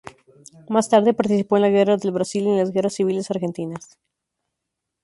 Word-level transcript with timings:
Más 0.67 0.89
tarde 0.89 1.13
participó 1.13 1.57
en 1.57 1.61
la 1.61 1.69
Guerra 1.69 1.95
del 1.95 2.11
Brasil 2.11 2.47
y 2.47 2.49
en 2.49 2.57
las 2.57 2.71
guerras 2.73 2.95
civiles 2.95 3.29
argentinas. 3.29 3.99